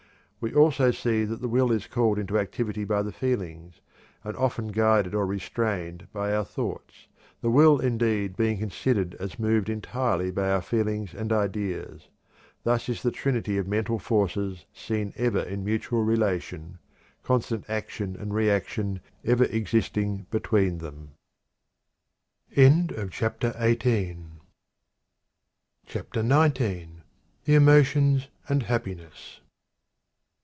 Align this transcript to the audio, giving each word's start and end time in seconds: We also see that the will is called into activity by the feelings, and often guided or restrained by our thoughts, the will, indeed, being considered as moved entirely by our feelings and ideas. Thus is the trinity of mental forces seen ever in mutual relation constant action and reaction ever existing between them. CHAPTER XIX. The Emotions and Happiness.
We 0.43 0.55
also 0.55 0.89
see 0.89 1.23
that 1.23 1.39
the 1.39 1.47
will 1.47 1.71
is 1.71 1.85
called 1.85 2.17
into 2.17 2.39
activity 2.39 2.83
by 2.83 3.03
the 3.03 3.11
feelings, 3.11 3.79
and 4.23 4.35
often 4.35 4.69
guided 4.69 5.13
or 5.13 5.23
restrained 5.27 6.07
by 6.11 6.33
our 6.33 6.43
thoughts, 6.43 7.05
the 7.41 7.51
will, 7.51 7.77
indeed, 7.77 8.35
being 8.35 8.57
considered 8.57 9.13
as 9.19 9.37
moved 9.37 9.69
entirely 9.69 10.31
by 10.31 10.49
our 10.49 10.63
feelings 10.63 11.13
and 11.13 11.31
ideas. 11.31 12.07
Thus 12.63 12.89
is 12.89 13.03
the 13.03 13.11
trinity 13.11 13.59
of 13.59 13.67
mental 13.67 13.99
forces 13.99 14.65
seen 14.73 15.13
ever 15.15 15.41
in 15.41 15.63
mutual 15.63 16.03
relation 16.03 16.79
constant 17.21 17.63
action 17.69 18.15
and 18.15 18.33
reaction 18.33 18.99
ever 19.23 19.43
existing 19.43 20.25
between 20.31 20.79
them. 20.79 21.11
CHAPTER 22.55 23.53
XIX. 23.59 24.21
The 25.85 26.75
Emotions 27.47 28.29
and 28.49 28.63
Happiness. 28.63 29.37